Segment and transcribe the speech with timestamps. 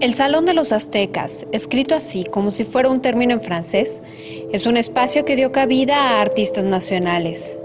[0.00, 4.02] El Salón de los Aztecas, escrito así como si fuera un término en francés,
[4.50, 7.58] es un espacio que dio cabida a artistas nacionales.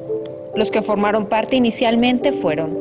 [0.53, 2.77] Los que formaron parte inicialmente fueron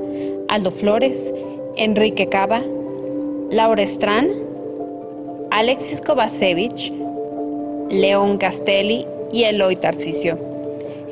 [0.48, 1.33] Aldo Flores,
[1.77, 2.62] Enrique Cava,
[3.48, 4.28] Laura Estrán,
[5.52, 6.92] Alexis Kovacevic,
[7.91, 10.36] León Castelli y Eloy Tarcisio.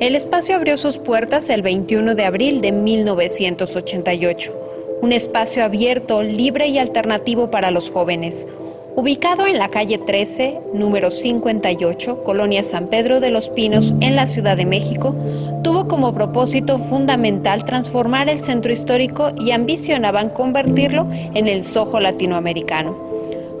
[0.01, 4.62] El espacio abrió sus puertas el 21 de abril de 1988
[5.03, 8.47] un espacio abierto, libre y alternativo para los jóvenes.
[8.95, 14.27] Ubicado en la calle 13, número 58, Colonia San Pedro de los Pinos, en la
[14.27, 15.13] Ciudad de México,
[15.61, 22.95] tuvo como propósito fundamental transformar el centro histórico y ambicionaban convertirlo en el Soho latinoamericano.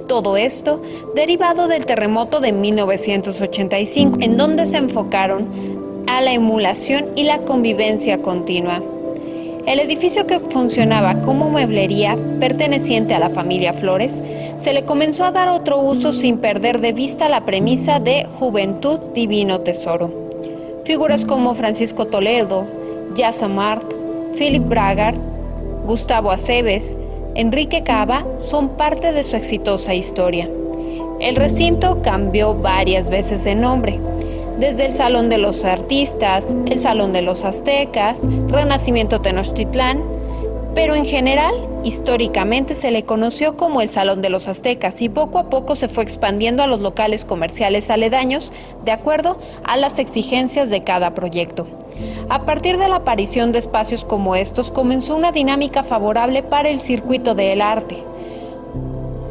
[0.07, 0.81] Todo esto
[1.13, 8.21] derivado del terremoto de 1985, en donde se enfocaron a la emulación y la convivencia
[8.21, 8.81] continua.
[9.65, 14.21] El edificio que funcionaba como mueblería perteneciente a la familia Flores
[14.57, 18.99] se le comenzó a dar otro uso sin perder de vista la premisa de Juventud
[19.13, 20.11] Divino Tesoro.
[20.83, 22.67] Figuras como Francisco Toledo,
[23.15, 23.89] Yasa Mart,
[24.37, 25.15] Philip Bragar,
[25.85, 26.97] Gustavo Aceves,
[27.33, 30.49] Enrique Cava son parte de su exitosa historia.
[31.21, 33.97] El recinto cambió varias veces de nombre
[34.59, 40.03] desde el Salón de los Artistas, el Salón de los Aztecas, Renacimiento Tenochtitlán,
[40.75, 45.37] pero en general, históricamente se le conoció como el Salón de los Aztecas y poco
[45.37, 48.51] a poco se fue expandiendo a los locales comerciales aledaños
[48.83, 51.67] de acuerdo a las exigencias de cada proyecto.
[52.29, 56.81] A partir de la aparición de espacios como estos comenzó una dinámica favorable para el
[56.81, 58.03] circuito del arte,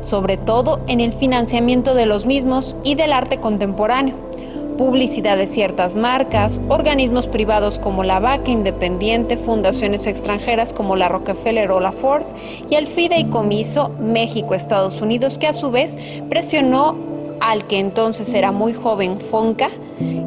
[0.05, 4.32] sobre todo en el financiamiento de los mismos y del arte contemporáneo
[4.77, 11.71] publicidad de ciertas marcas, organismos privados como la Vaca Independiente, fundaciones extranjeras como la Rockefeller
[11.71, 12.25] o la Ford
[12.69, 16.97] y el fideicomiso México-Estados Unidos que a su vez presionó
[17.41, 19.71] al que entonces era muy joven Fonca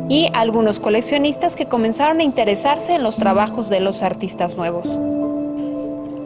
[0.09, 4.87] y algunos coleccionistas que comenzaron a interesarse en los trabajos de los artistas nuevos.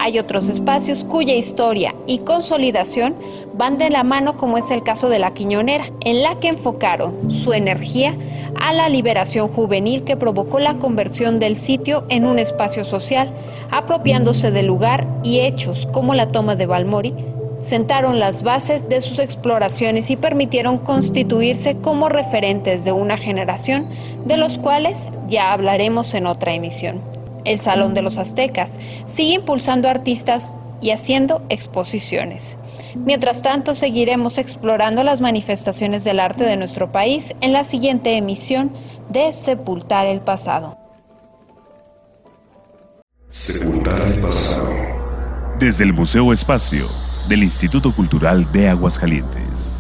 [0.02, 3.16] Hay otros espacios cuya historia y consolidación
[3.56, 7.30] van de la mano como es el caso de la Quiñonera, en la que enfocaron
[7.30, 8.16] su energía
[8.56, 13.34] a la liberación juvenil que provocó la conversión del sitio en un espacio social,
[13.72, 17.14] apropiándose del lugar y hechos como la toma de Balmori,
[17.60, 23.88] sentaron las bases de sus exploraciones y permitieron constituirse como referentes de una generación
[24.26, 28.80] de los cuales ya hablaremos en otra emisión el Salón de los Aztecas.
[29.06, 30.52] Sigue impulsando artistas
[30.82, 32.58] y haciendo exposiciones.
[32.96, 38.72] Mientras tanto, seguiremos explorando las manifestaciones del arte de nuestro país en la siguiente emisión
[39.10, 40.78] de Sepultar el Pasado.
[43.30, 44.70] Sepultar el Pasado.
[45.60, 46.88] Desde el Museo Espacio
[47.28, 49.79] del Instituto Cultural de Aguascalientes.